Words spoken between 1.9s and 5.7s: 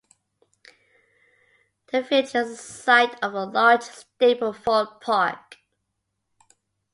The village is the site of the large Stapleford Park.